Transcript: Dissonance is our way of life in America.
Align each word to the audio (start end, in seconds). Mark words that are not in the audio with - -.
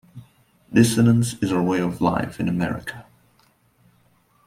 Dissonance 0.73 1.35
is 1.43 1.51
our 1.51 1.61
way 1.61 1.79
of 1.79 2.01
life 2.01 2.39
in 2.39 2.49
America. 2.49 3.05